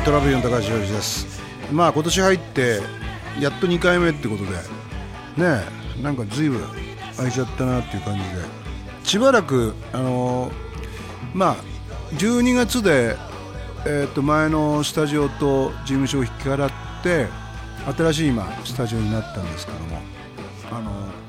[0.00, 1.40] トラブルの高橋洋二です。
[1.72, 2.80] まあ今年入って
[3.40, 4.52] やっと2回目ってことで。
[4.52, 5.62] ね
[5.98, 6.60] えなんか随分
[7.16, 8.26] 空いちゃったなっていう感じで。
[9.04, 10.52] しばらくあのー
[11.34, 11.56] まあ
[12.14, 13.16] 12月で、
[13.84, 16.70] えー、と前のスタジオと事務所を引き払っ
[17.02, 17.26] て
[17.96, 20.00] 新しい今スタジオになったんですけども。
[20.70, 21.26] あのー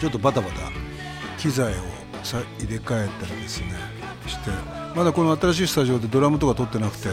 [0.00, 0.54] ちょっとバタバタ
[1.38, 1.76] 機材を
[2.22, 3.74] さ入れ替えたりですね
[4.26, 4.50] して
[4.98, 7.08] まだこの新しいスタジオでドラムとか撮ってなくて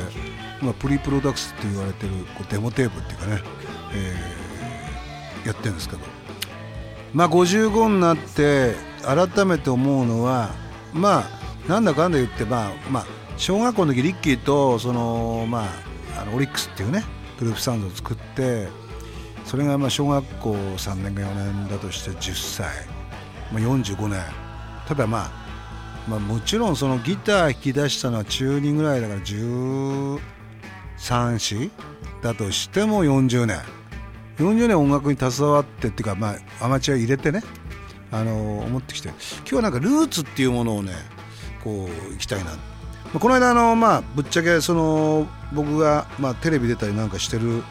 [0.60, 3.42] 今プリプロダクスって言われてるこうデモテープっていうかね、
[3.94, 6.02] えーやってるんですけど。
[7.14, 10.50] まあ55になって改めて思うのは
[10.92, 13.06] まあなんだかんだ言ってまあまあ
[13.38, 15.66] 小学校の時リッキーとそのま
[16.16, 17.04] ああのオリックスっていうね
[17.38, 18.68] グループサウンドを作って
[19.46, 22.88] それがまあ小学校3年か4年だとして10歳、
[23.54, 24.20] まあ、45年。
[24.88, 25.45] ただまあ
[26.08, 30.20] まあ、もちろんそのギター弾き出したのは中2ぐらいだから13、
[30.98, 31.72] 4
[32.22, 33.60] だとしても40年。
[34.38, 37.42] 40年音楽に携わってっていうか、まあ、アマチュア入れてね
[38.12, 39.10] あの思ってきて。
[39.10, 40.94] 今日はなんかルーツっていうものをね
[41.64, 42.52] こう行きたいな。
[43.20, 47.64] この間あの、まあ、ぶっちゃけその僕が、まあ、テレビ出たりなんかしてる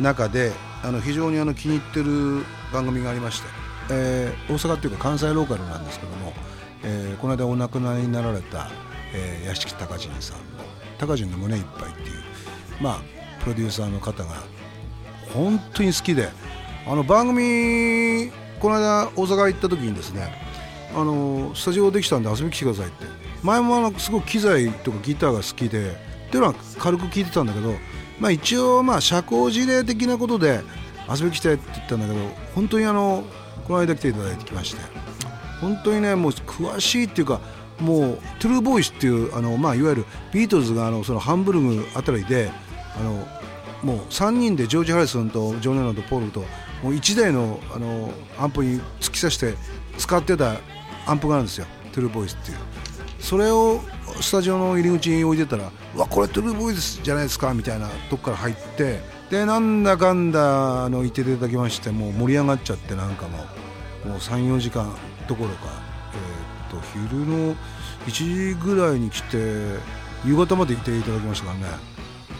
[0.00, 0.52] 中で
[0.82, 3.48] あの非常にあの気に入ってる番組がありまして、
[3.90, 6.32] えー大阪っていうか関西ローカルなんですけども、
[6.84, 8.68] えーこの間お亡くなりになられた、
[9.14, 10.42] えー屋敷隆人さんの
[10.98, 12.22] 「隆人の胸いっぱい」っていう
[12.80, 13.00] まあ
[13.40, 14.42] プロデューサーの方が
[15.34, 16.28] 本当に好きで
[16.86, 20.32] あの番組この間大阪行った時にですね
[20.94, 23.28] あのスタジオできたんで遊びに来てくださいって。
[23.42, 27.74] 前もあのすごく機材とかギターが好きでっていうのは軽く聞いてたんだけど、
[28.18, 30.60] まあ、一応まあ社交辞令的なことで
[31.08, 32.18] 遊びに来てって言ったんだけど
[32.54, 33.24] 本当にあの
[33.66, 35.07] この間来ていただいてきまして。
[35.60, 37.40] 本当にねもう詳しいっていうか
[37.80, 42.50] もうトゥルーボーイスっていうあの、まあ、いわゆるビートルズがあのそのハンブルグあたりで
[42.98, 43.26] あの
[43.82, 46.40] もう3人でジョージ・ハリソンとジョン・レノンとポールと
[46.82, 49.54] もう1台のあのアンプに突き刺して
[49.96, 50.56] 使ってた
[51.06, 52.58] アンプがあるんですよトゥルーボーイスっていう。
[53.20, 53.80] それを
[54.20, 63.44] スタジオの入り口に置いてたら「うわこれトゥルーボーイスじゃないですか」みたいなとこから入ってでなんだかんだあの言っていただきましてもう盛り上がっちゃってなんかも
[64.06, 64.94] うもう34時間
[65.28, 65.66] どころか、
[66.14, 67.54] えーっと昼の
[68.06, 69.36] 1時ぐらいに来て
[70.24, 71.66] 夕方までいていただきましたからね。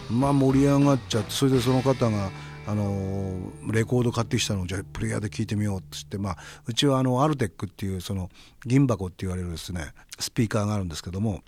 [0.09, 2.31] まあ盛り上がっちゃってそれでその方が
[2.67, 8.29] あのレコード買ってきたのをじゃあプレイヤーで聴いてみようっつって、まあ、うちはあのアルテックっていうその
[8.65, 11.41] 銀箱って言われるですねスピーカーがあるんですけども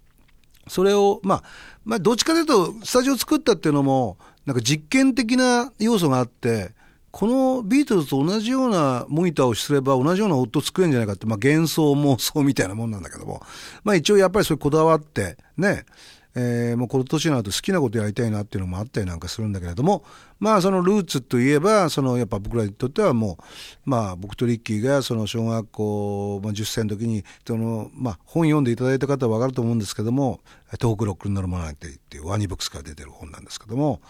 [0.68, 1.44] それを、まあ、
[1.86, 6.72] まあ、どっちかというと、スタジオ作ったっていうのも、なんか実験的な要素があって、
[7.12, 13.42] このビートルズと同じようなモニターをすれば同じような音作れるんじゃないかって、まあ幻想妄想みたいなもんなんだけども、
[13.84, 15.86] まあ一応やっぱりそれこだわって、ね、
[16.36, 20.06] えーもうこの年になると好きなことやりたいなっていうのもあったりなんかするんだけれども、
[20.40, 23.38] まあそのルーツといえば、そのやっぱ僕らにとってはも
[23.86, 30.40] う、まあ僕とリッキーがその小学校、まあ、10歳の時に、その、まあ本読んでいただいた方はわかると思うんですけども、
[30.80, 34.02] トークロックに乗るものなんてっていうワニブックスから出てる本なんですけども、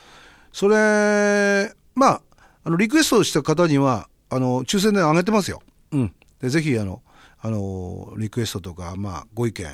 [0.53, 2.21] それ、まあ、
[2.63, 5.61] あの、リクエストした方には、あの、抽選であげてますよ。
[5.91, 6.13] うん。
[6.39, 7.01] で、ぜひ、あの、
[7.39, 9.67] あの、リクエストとか、まあ、ご意見、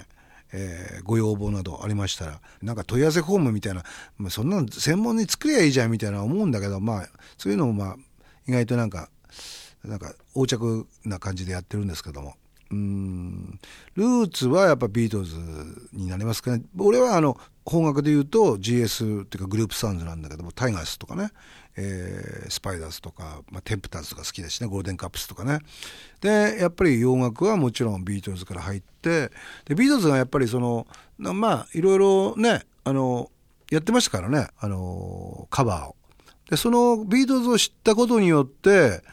[0.53, 3.83] えーご要望などありましたら、なんか問い合わせフォームみたいな、
[4.17, 7.95] まあ、そんなの専門に作りゃいいじゃんみたいな思うんだけど、まあ、そういうのもまあ、
[8.47, 9.09] 意外となんか、
[9.83, 12.35] なんか横着な感じでやってるんですけども。
[12.71, 13.59] うん
[13.95, 15.37] ルーツはやっぱビートルズ
[15.93, 16.63] になりますかね。
[16.77, 21.31] 俺はあの、方角で言うと GS っていうかグループサウンズなんだけども、タイガースとかね、
[21.75, 25.59] えースパイダースとか、まあ、テンプターズとか好きだしね、ゴールデンカップスとかね。
[26.21, 29.31] で、やっぱり洋楽はもちろんビートルズから入って、
[29.65, 30.87] で、ビートルズがやっぱりその、
[31.17, 33.31] まあ、いろいろね、あの、
[33.69, 35.95] やってましたからね、あの、カバーを。
[36.49, 39.03] で、そのビートルズを知ったことによって、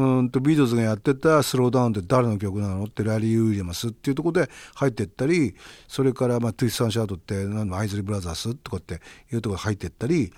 [0.00, 2.84] うんとビートルズがやってた Slow Down って誰の曲なの？
[2.84, 5.54] ってラリー・ウィリアムスっていうとこで入ってったり、
[5.88, 9.00] それからまあ Twist and Shout って何のアイズリー・ブラザースとかって
[9.32, 10.32] いうところ入ってったり、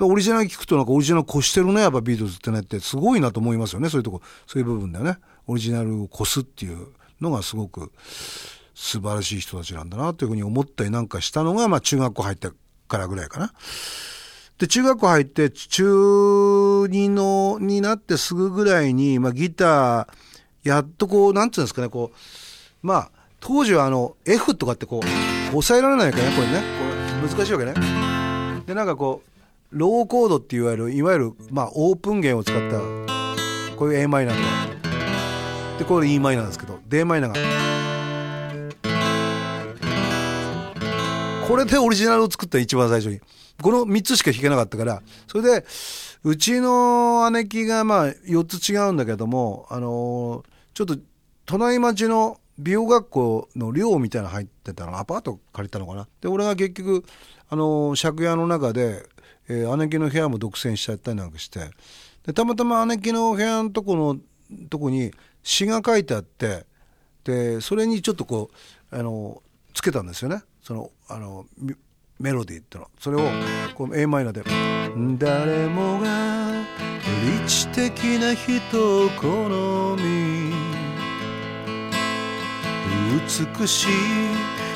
[0.00, 5.18] オリジナル聞くとなんかオリジナル越してるね、やっぱビートルズってねってすごいなと思いますよね、そういうとこ、そういう部分だよね。
[5.46, 6.88] オリジナルを越すっていう
[7.20, 7.92] のがすごく
[8.74, 12.48] 素晴らしい人たちなんだなというふうに思ったりなんかしたのが、まあ中学校入って
[12.88, 13.52] からぐらいかな。
[14.58, 20.06] で、中学校入って、中2の、になってすぐぐらいに、まあ、ギター、
[20.64, 25.06] やっとこう、なんつうんですかね、こう、まあ、当時はあの、F とかってこう、
[25.50, 26.62] 抑えられないからね、これね。
[27.20, 27.74] これ難しいわけね。
[28.66, 32.78] で、なんかこう、ローコードっていわゆる、いわゆる、まあ、オープン弦を使った、
[33.76, 34.48] こういう a マイナーとか。
[35.78, 37.36] で、これ e マイナーですけど、d マイナーが。
[41.46, 43.20] これでオリジナルを作った一番最初に。
[43.62, 45.66] この3つしか弾けなかったからそれで
[46.24, 50.44] うちの姉貴がまあ4つ違うんだけどもあの
[50.74, 50.96] ちょっと
[51.44, 56.08] 隣町の美容学校の寮みたいなの入ってたのアパート借りたのかな。
[56.20, 57.04] で俺が結局
[57.48, 59.06] あの借家の中で、
[59.48, 61.70] えー、姉貴の部屋も独占しちゃったりなんかして。
[62.26, 64.18] でたまたま姉貴の部屋のとこの
[64.68, 65.12] とこに
[65.42, 66.66] 詩が書いてあって
[67.24, 68.50] でそれにちょっとこ
[68.92, 70.42] うあのつけたんですよね。
[70.60, 71.46] そのあの
[72.18, 73.20] メロディーってのそれを
[73.74, 74.42] この a マイナーで
[75.18, 76.50] 「誰もが
[77.24, 80.52] 理知的な人を好み」
[83.58, 83.88] 「美しい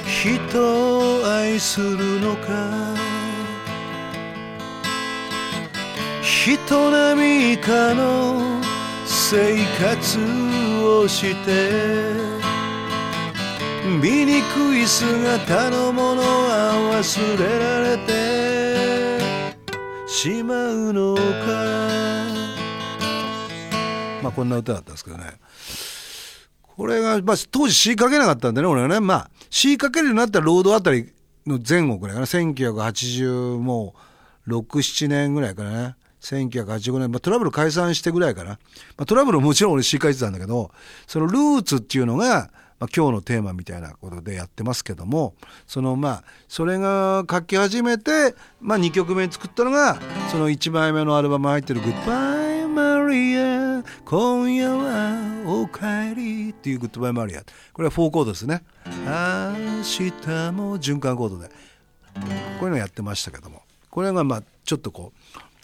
[0.06, 2.94] 人を愛するのか」
[6.23, 8.61] 「人並みかの
[9.05, 10.19] 生活
[10.85, 12.23] をして」
[13.84, 19.19] 醜い姿のものは忘れられて
[20.06, 21.20] しまうのか。
[24.23, 25.25] まあこんな歌だったんですけどね。
[26.76, 29.00] これが、まあ、当時詩書けなかったんでね俺はね。
[29.00, 31.12] まあ詩書けるようになったらロードあたり
[31.44, 32.26] の前後ぐらいかな。
[32.26, 33.96] 1980も
[34.46, 38.58] う67年ぐらいからね1985年、まあ、トラブル解散してぐらいかな、ま
[38.99, 40.70] あ、トラブルもちろん俺詩書いてたんだけど
[41.08, 42.50] そのルーツっていうのが
[42.82, 45.34] まあ、今日のテーマみたいなことでやってますけども
[45.69, 50.00] そのまあそれが書き始めて、まあ、2曲目に作ったのが
[50.32, 58.64] その1枚目のアルバム入ってる「グッバイマリア今夜はおかえり」っていう「グッバイマリア」これは4コードですね。
[58.85, 61.46] 明日も循環コードで。
[61.46, 61.52] こ
[62.62, 63.62] ういうのやってましたけども。
[63.90, 65.12] これがまあちょっとこ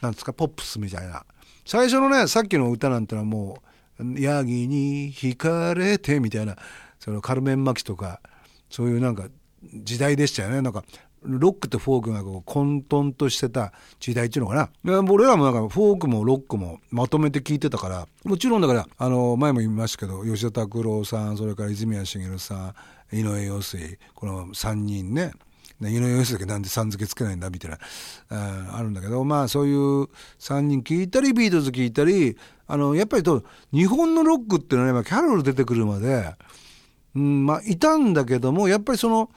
[0.01, 1.25] うなんですかポップスみたいな。
[1.67, 3.61] 最初のねさっきの歌なんてのはも
[3.99, 6.57] う「ヤギに惹かれて」みたいな。
[6.99, 8.21] そのカルメン・マキとか
[8.71, 9.29] そういうなんか
[9.75, 10.61] 時代でしたよね。
[10.63, 10.85] なんか
[11.23, 15.03] ロックとフォークがこう混沌としてた時代っていうのかな。
[15.11, 22.75] 俺らもなんかフォークもロックもまとめて聴いてたからもちろんだからあの前も言いましたけど吉田拓郎さんそれから泉谷しげるさ
[23.13, 25.33] ん井上陽水この3人ね。
[25.81, 26.47] 井上陽水だけ？
[26.47, 27.51] なんでさん付けつけないんだ？
[27.51, 27.79] みたいな
[28.31, 30.05] ああるんだけどまあそういう
[30.39, 32.37] 3人聴いたりビートルズ聴いたり
[32.69, 33.43] あのやっぱりと
[33.73, 36.35] 日本のロックっていうのは、ね、キャロル出てくるまで
[37.15, 39.31] うん、まあ、いたんだけども、やっぱりその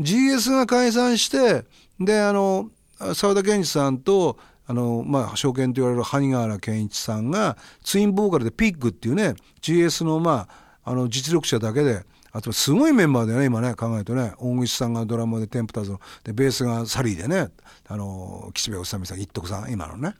[0.00, 1.64] GS が解散して、
[2.00, 2.70] で、あの、
[3.14, 10.46] 沢田研二さんと、あの、まあ、証券と言われる萩原健一さんが、ツインボーカルでピッグっていうね、GS の、ま
[10.84, 14.34] あ、あの、実力者だけで、あとすごいメンバーだよね、今ね、考えるとね。
[14.38, 17.48] 大口さんがドラマでテンプターズの、で、ベースがサリーでね、
[17.88, 20.14] あの、岸辺治美さん、一徳さん、今のね。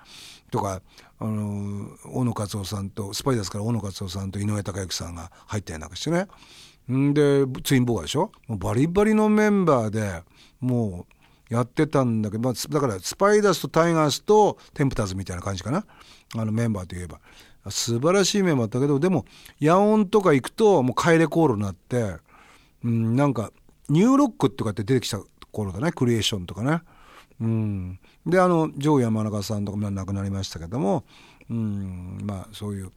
[0.51, 0.81] とか、
[1.19, 6.27] あの、小野勝夫さんと、スパイダースから小野勝夫さんと井上隆之さんが入ったりなんかしてね。
[6.93, 8.33] んでツインボーガーでしょ？
[8.49, 10.23] バリバリのメンバーで
[10.61, 11.07] も
[11.51, 15.85] うやってたんだけど、まあ、だからスパイダースとタイガースとテンプターズみたいな感じかな？
[16.37, 17.21] あのメンバーといえば。
[17.71, 19.27] 素晴らしいメンバーだったけどでも
[19.61, 22.17] 野音とか行くともう帰れコールになって、
[22.83, 23.53] うん、なんか
[23.91, 25.21] ニューロックとかって出てきた
[25.53, 25.93] 頃だね？
[25.93, 26.81] クリエーションとかね？
[27.41, 31.05] うん、であのジョー山中さんとかも亡くなりましたけども、
[31.51, 32.91] うん、まあそういう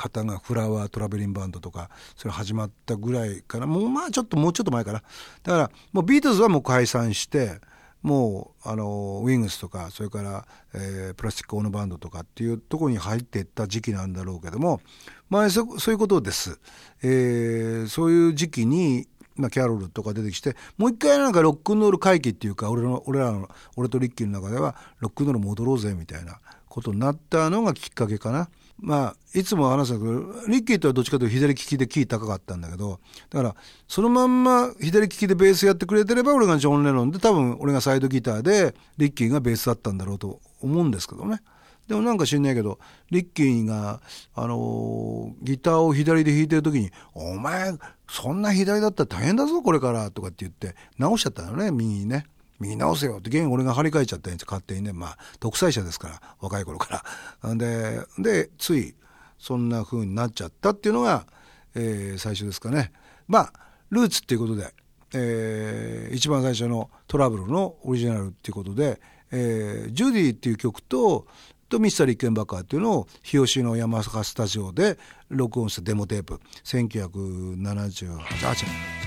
[0.00, 5.02] 方がフラワートラベリンバンドとかそれ始まったぐらいからもうまあちょっともうちょっと前かな
[5.42, 7.60] だからもうビートルズはもう解散して
[8.02, 14.80] もうあのウィングスとかそれから、えー、プラスチックオーノバンドとかっていうところに入っていった時期なんだろうけども
[15.28, 16.58] まあそそういうことです、
[17.02, 28.50] えー、そういう時期にまあ、キャロルとか出てきてもう一回なんかロックンロール回帰っていうか俺の俺らの俺とリッキーの中ではロックンロール戻ろうぜみたいなことになったのがきっかけかな。
[28.82, 33.54] まあ、いつも話すんだけど、リッキーとはどっちかというと左利きでキー高かったんだけど、だから、
[33.86, 41.40] そのまんま左利きでベースやってくれてれば、俺がジョン・レノンで、多分俺がサイドギターで、リッキーがベースだったんだろうと思うんですけどね。
[41.88, 42.78] でもなんか知んないけど、
[43.10, 44.00] リッキーが、
[44.34, 47.74] あのー、ギターを左で弾いてる時に、お前、
[48.08, 52.26] そんな左だったら大変だぞ、これから、とかって言って、直しちゃったのね、右にね。
[52.60, 53.18] 右直せよ。
[53.18, 54.92] って弦俺が張り替えちゃったんや勝手にね。
[54.92, 57.02] まあ独裁者ですから若い頃か
[57.42, 57.54] ら。
[57.56, 58.94] ででつい
[59.38, 61.26] そんな風になっちゃったっていうのが、
[61.74, 62.92] えー、最初ですかね。
[63.26, 63.52] まあ
[63.90, 64.72] ルーツっていうことで、
[65.14, 69.00] えー、一番最初のトラブルのオリジナルっていうことで、
[69.32, 71.26] えー、ジュディっていう曲と
[71.70, 74.98] とミステリッケンバカーっていうのを日吉の山坂スタジオで
[75.30, 76.40] 録音したデモテープ。
[76.64, 78.08] 1978
[78.46, 78.56] あ違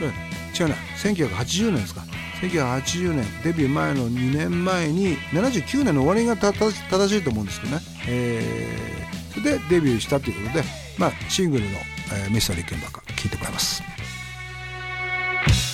[0.01, 0.13] う。
[0.59, 0.75] 違うな。
[0.97, 2.01] 1980年ですか。
[2.41, 3.25] 1980年。
[3.43, 10.63] デビュー前の2年前に79年の終わりが正しいと思うんですけどね、えー、それでデビューしたということで、
[10.97, 11.77] まあ、シングルの、
[12.13, 13.83] えー、ミスターリッケンバカー聴いてもらいます。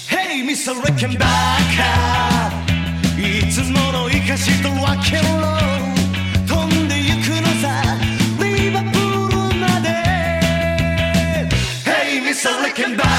[0.09, 0.73] Hey Mr.
[0.73, 2.69] リッケンバカー
[3.19, 5.78] いつもの生かしとわけろ
[12.41, 13.09] それかばか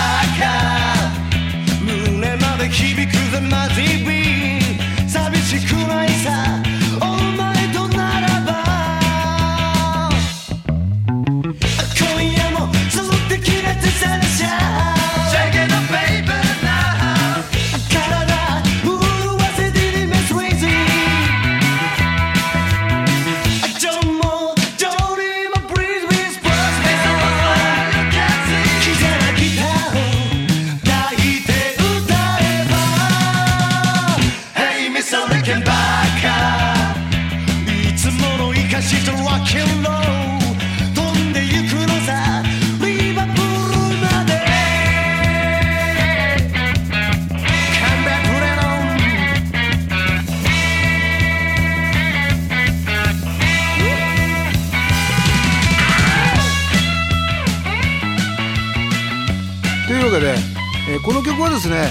[1.83, 6.60] 胸まで響くぜマジビー寂しくないさ
[60.21, 60.35] で、
[60.91, 61.89] えー、この曲はですね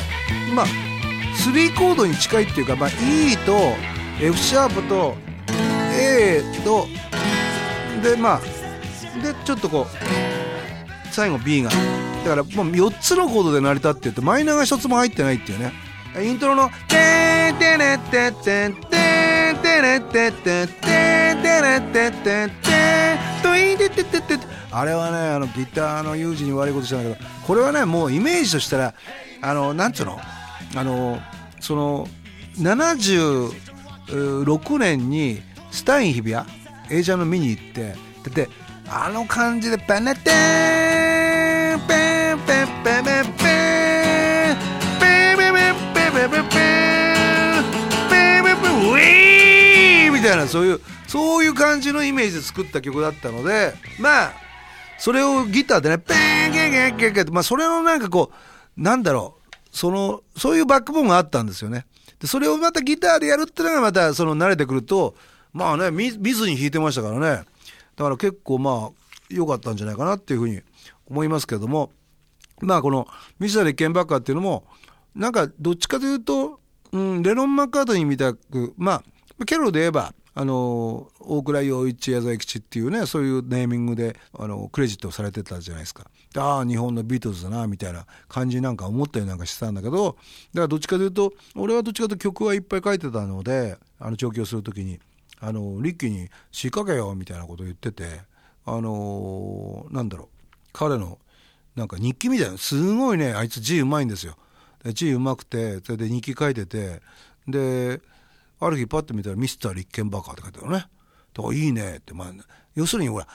[0.53, 3.73] まあ3コードに近いっていうか、まあ、E と
[4.21, 5.15] F シャープと
[5.93, 6.87] A と
[8.03, 8.39] でまあ
[9.21, 11.69] でちょっとこう最後 B が
[12.23, 15.71] だからもう4つのコードで成り立っててマイナーが1つも入ってないっていうね。
[16.21, 28.93] イントロの「てんテれテてテてテてテてテんテんテれテてテてテとテてテてテて」あれはねあのギターの有事に悪いことしたんだけどこれはねもうイメージとしたら
[29.41, 30.19] あのなんつうの？
[30.75, 31.19] あの
[31.59, 32.07] その
[32.57, 36.45] 76年にスタイン日比谷
[36.91, 37.95] 映写の見に行ってだ
[38.29, 38.47] って
[38.87, 43.29] あの感じでペネテンペンペンペンペンペ
[44.99, 45.53] ペペペペペペ
[45.93, 46.35] ペペペペ
[48.41, 48.43] ン
[48.93, 54.33] ペンみたいなそういうそういう感じのイメージで作った曲だったのでまあ
[54.99, 56.13] それをギターでねペ
[56.49, 58.31] ンゲンゲンゲンゲンってまあそれのなんかこ
[58.77, 61.85] うなんだろうそのそういうバックボーンがあったんですよね。
[62.19, 65.15] でそれをまたギターでやるっていうのがまたその慣れてくると
[65.53, 67.45] まあね見見ずに弾いてましたからね。
[67.95, 70.61] だから結構まあ良かったんじゃないかなっていうふうに
[71.07, 71.91] 思いますけれども。
[72.61, 73.07] まあこの
[73.39, 74.65] ミスター・リッケンバッカーっていうのも
[75.15, 76.59] なんかどっちかというと、
[76.91, 79.03] うん、レノン・マッカートニーみたくま
[79.39, 86.09] あキャロルで言えばあの大倉洋一矢沢永吉っていうねそういうネーミングであのクレジットされてたじゃないですか。
[86.37, 90.17] ああ日本のビートルズだなみたいな感じなんか思ったりなんかしてたんだけどだか
[90.53, 95.01] らどっちかというと俺はどっちかというと曲はいっぱい書いてたのであの調教する時に
[95.41, 98.21] あのリッキーに「仕掛けよ」みたいなこと言ってて
[98.65, 101.19] あのーなんだろう彼の
[101.75, 104.37] なんか日記みたいなすごいねあいつ字うまいんですよ。
[104.85, 107.01] 字うまくてそれで日記書いてて
[107.45, 107.99] で
[108.59, 110.85] ある日パッと見たら「ミスター・リッケンバカ」って書いてあるね。
[111.33, 112.33] だからいいねってまあ
[112.75, 113.27] 要するにほら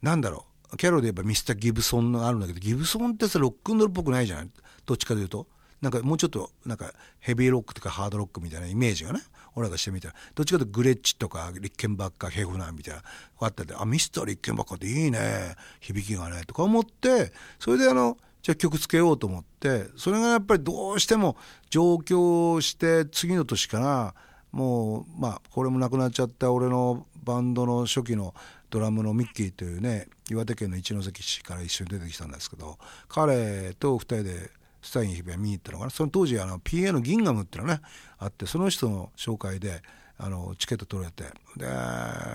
[0.00, 4.50] なんだろうキャロで言えばミスター・ギブソンがあるんだけどギブソンってさロックンロールっぽくないじゃない？
[4.86, 5.46] どっちかというと。
[5.80, 9.20] なんかもうちょっとなんかヘビーロックとかハードロックみたいなイメージがね
[9.56, 10.14] 俺らがしてみたら。
[10.36, 13.06] どっちかというとグレッチとかリッケンバッカーヘフナーみたいなこ
[13.40, 15.56] うあったであミスター・リッケンバッカーっていいね。
[15.80, 16.42] 響きがね。
[16.46, 21.36] とか思ってそれであのじゃあ曲つけようと思ってそれがやっぱりどうしても
[21.68, 24.14] 上京して次の年かな
[24.52, 28.34] もうまあこれも亡くなっちゃった俺のバンドの初期の
[28.70, 32.78] ドラムのミッキーというね岩手県の一関市から一緒に出てきたんですけど
[33.08, 34.50] 彼と二人で
[34.82, 35.90] スタイン日比谷見に行ったのかな。
[35.90, 37.82] その当時あの PA のギンガムっていうのがね
[38.18, 39.82] あってその人の紹介で
[40.18, 41.24] あのチケット取れて
[41.56, 41.66] で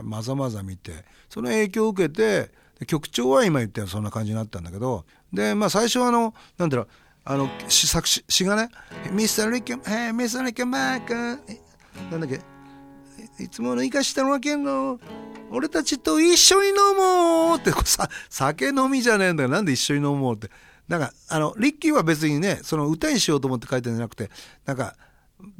[0.03, 6.87] まざまざ見てその影響を受けてで曲調は今言ったようなそんな感じになったんだけどでまあ最初はあのなんだろう
[7.25, 8.69] あの詩作詞がね
[9.11, 11.39] 「ミスター・リッケン、えー、ミスター・リケンバーカー」
[12.11, 13.43] なんだっけ？
[13.43, 14.99] いつもの生かしたのわけんの
[15.51, 20.49] 俺たちと一緒に飲もうってこ さ酒飲みじゃねえんだからなんで一緒に飲もうって。
[20.87, 24.31] なんかあのリッキーは別にねその歌にしようと思って書いてるんじゃなくて
[24.65, 24.95] なんか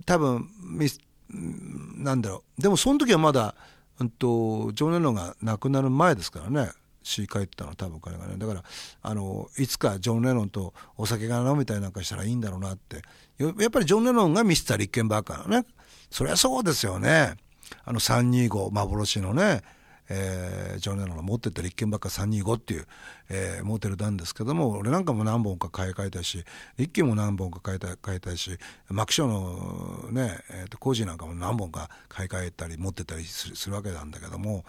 [0.06, 2.62] 多分ミスなんだろう。
[2.62, 3.53] でもその時はまだ、
[4.00, 6.72] うん、とジョン・レノンが亡くなる前ですからね。
[7.03, 8.38] 詩書いてたのは多分彼がね。
[8.38, 8.63] だから
[9.01, 13.01] あのいつかジョン・レノンとお酒が飲みたりなんかしたらいいんだろうなって。
[13.38, 15.65] ややっぱりジョン・レノンがミスター・リッケンバーカーのね。
[16.09, 17.35] そりゃそうですよね。
[17.83, 19.61] あの325幻のね
[20.09, 22.87] えージョン・レノンが持ってったリッケンバッカー325っていう、
[23.29, 26.45] えーモデルなんですけども俺なんかも何本か買い替えたし
[26.77, 28.57] リッキーも何本か買いたい買いたいし
[28.89, 34.63] マクショのね、えーとコージーなんかも何本か買い替えたり持ってたりするするわけなんだけども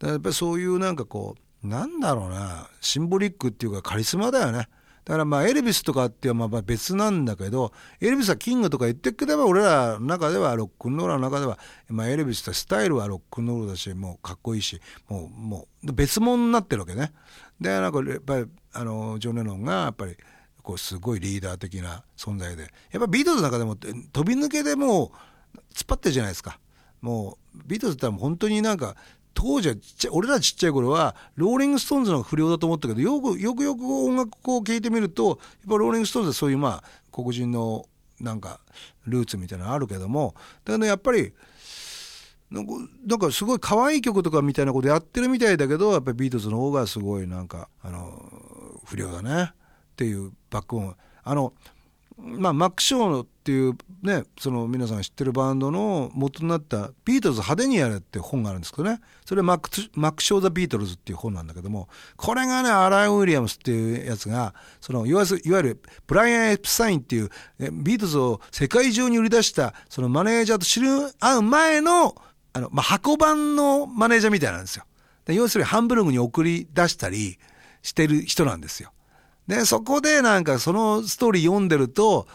[0.00, 1.34] やっぱりそういうなんかこ
[1.64, 4.68] うなんだろうなシンボリックっていうかカリスマだよね。
[5.04, 11.58] だからまあエルビスとかってはまあ別なんだけどエルビスはキングとか言ってくれば俺らの中ではロックンローラーの中では、
[11.88, 17.12] まあ、エルビスってスタイルはロックンロールだしもうかっこいいしもうもう別物になってるわけね。
[17.60, 20.16] でなんかやっぱりあのジョン・レノンがやっぱり
[20.62, 25.12] こうすごいリーダー的な存在でやっぱビートルズの中でも飛び抜けでも
[25.54, 26.58] う突っ張ってるじゃないですか。
[27.02, 28.96] もうビートルズって本当になんか
[29.34, 35.36] 当時はちっちゃい俺らちっちゃい頃はローリング・ストーンズの不良だと思ったけどよくよくよく音楽を聴いてみるとやっ
[35.68, 37.86] ぱローリング・ストーンズはそういうまあ黒人の
[38.20, 38.60] なんか
[39.06, 41.32] ルーツみたいなのあるけどもだけどやっぱり
[42.50, 49.54] なんかすごい可愛い曲とかみたいなことやってるみたいだけどやっぱりビートルズの方がすごいなんかあの不良だねっ
[49.96, 51.52] ていうバック音あの
[52.16, 67.28] まあ、マック・ショーっていうねその皆さん知ってるバンドの元になった「ビートルズ派手にやれ」って本があるんですけどねそれマックマック・ショー・ザ・ビートルズっていう本なんだけどもこれがねアラン・ウィリアムスっていうやつがそのいわゆるブライアン・エプスタインっていう
[67.70, 70.88] ビートルズを世界中に売り出したそのマネージャーと知り
[71.20, 72.14] 合う前の
[72.54, 74.84] あの、まあ、箱バンのマネージャーみたいなんですよ。
[75.26, 77.38] で要するにハンブルグに送り出したり
[77.82, 78.94] してる人なんですよ。
[79.46, 82.26] で、そこでなんかそのストーリー読んでると、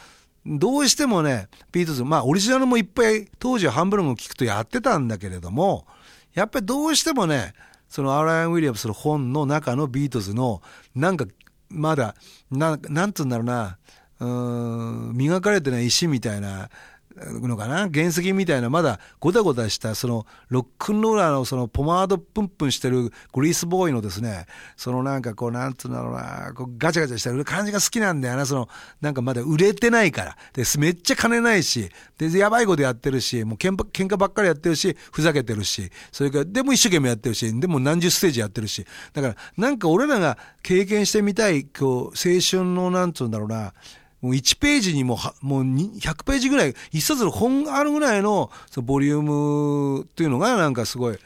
[0.50, 5.86] どうしてもね、ビートルズ、まあオリジナルもいっぱい当時はハンブルグ聞くとやってたんだけれども、
[6.34, 7.54] やっぱりどうしてもね、
[7.88, 10.62] そのアライアン・ウィリアムスの本の中のビートルズの、
[10.96, 11.26] なんか
[11.70, 12.16] まだ、
[12.50, 13.78] ななんつうんだろうな、
[14.20, 16.70] うん、磨かれてない石みたいな、
[17.16, 24.46] のかな原石みたいなまだゴタゴタしたそのロックンローラーのそのポマードプンプンしてるグリースボーイのですね
[24.78, 28.70] そのなんかこうなんつうんだろうなこうガチャガチャした感じが好きなんだよなその
[29.02, 30.38] なんかまだ売れてないから。
[30.54, 38.86] でめっちゃ金ないしでやばいことやってるしもう喧嘩ばっかりやってるしふざけてるしそれからでも一生懸命やってるしでも何十ステージやってるし。
[39.14, 43.74] だからなんか俺らが経験してみたいこう青春のなんつうんだろうな
[44.22, 51.18] もう1ページにももう100ページぐらい、一冊の本あるぐらいのそのボリュームっていうのがなんかすごい、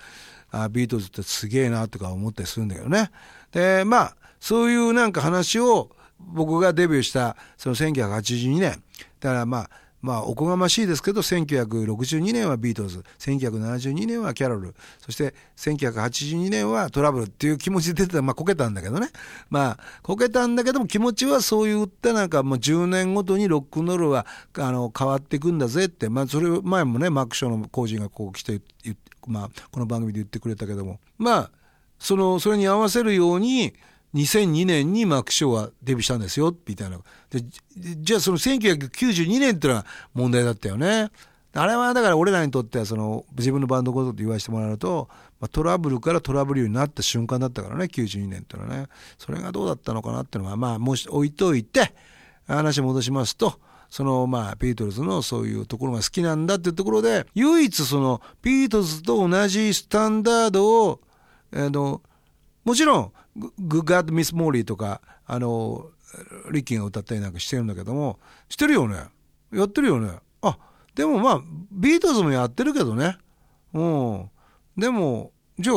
[0.51, 3.11] あビートルズってすげえなとか思ったりするんだけどね。
[3.51, 8.83] で、まあ、そういうなんか話を僕がデビューしたその1982年。
[9.19, 9.69] だからまあ、
[10.03, 19.07] まあ、おこがましいですけど、1962年はビートルズ、1972年はキャロル、そして1982年はトラブルっていう気持ちで出てた、まあ、こけたんだけどね。
[19.49, 28.59] まあ、こけたんだけども気持ちはそう言ってなんかもう10年ごとにロックンロールはあの変わっていくんだぜって、まあ、それ前もね、マックショーの工事がこう来て、
[29.25, 31.51] まあ、この番組で言ってくれたけども、まあ、
[31.97, 33.73] その、それに合わせるように、
[34.13, 36.99] 2002年にマーク・ショーはデビューしたんですよ、みたいな。
[37.29, 37.43] で
[38.01, 41.09] じゃあその1992年ってのは問題だったよね。
[41.55, 45.07] あれはだから俺らにとってはその自分のバンドのことって言わせてもらうと、
[45.39, 48.87] まあ、トラブルからトラブルになった瞬間だったからね、92年ってのはね。
[49.19, 51.93] それがどうだったのかなってのは、まあもし置いといて、
[52.47, 61.01] 話戻しますと、そのまあビートルズのそういうところが好きなんだっていうところで、唯一そのビートルズと同じスタンダードを、
[61.53, 62.01] あの、
[62.63, 65.89] もちろん、 Good Golly Miss Molly とか、あの、
[66.51, 68.97] リッキーが歌ったりなんかしてるんだけども、してるよね。
[69.51, 70.19] やってるよね。
[70.41, 70.57] あ、
[70.95, 73.17] でもまあ、ビートルズもやってるけどね。
[73.73, 74.29] うん。
[74.77, 75.75] でも、じゃあ、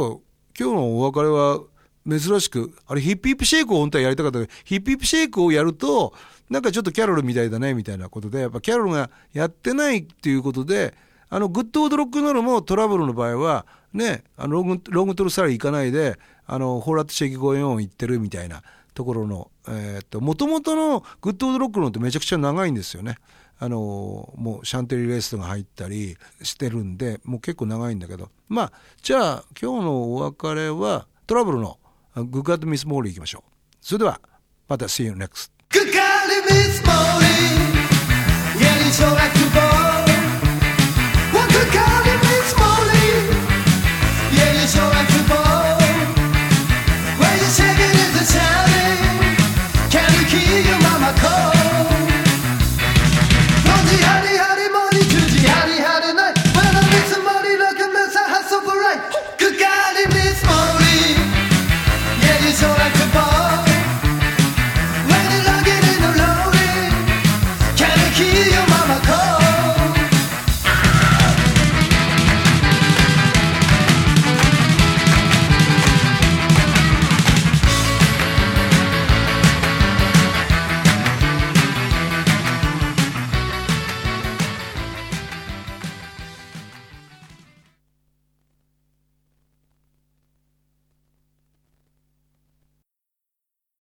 [0.59, 1.61] 今日のお別れは、
[2.09, 6.14] 珍しく、あれ Hippy Hippy Shake を本当はやりたかったけど、 Hippy Hippy Shake をやると、
[6.49, 10.94] なんかちょっとキャロルみたいだね、みたいなことで、やっぱキャロルがやってないっていうことで、
[11.29, 17.83] あの、 Good Old Rock 'n' Roll も虎舞竜の場合は、ね、あの Long、Long Tall Sally 行かないで、あの、 Whole Lotta Shakin' Goin' On
[17.83, 18.63] 行ってるみたいな
[18.95, 23.19] ところの、えー、っと、もともとの Good Old Rock のってめちゃくちゃ長いんですよね。
[23.59, 28.31] あの、もう Chantilly Lace が入ったりしてるんで、もう結構長いんだけど。
[28.49, 31.79] まあ、じゃあ今日のお別れは虎舞竜の
[32.15, 33.51] Good Miss Molly 行きましょう。
[33.81, 34.21] それでは、
[34.69, 35.51] また See you next.
[35.71, 37.27] Good golly, Miss Molly.
[38.59, 39.61] Yeah, it's all like you boy.
[41.33, 42.56] Well, good golly,
[48.27, 48.56] time.